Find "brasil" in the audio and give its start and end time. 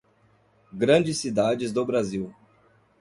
1.85-2.33